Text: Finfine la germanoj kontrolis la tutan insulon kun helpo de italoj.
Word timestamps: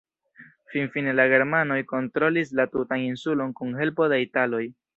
Finfine 0.75 1.13
la 1.17 1.25
germanoj 1.33 1.77
kontrolis 1.91 2.55
la 2.61 2.67
tutan 2.77 3.05
insulon 3.11 3.53
kun 3.61 3.77
helpo 3.83 4.09
de 4.15 4.23
italoj. 4.27 4.65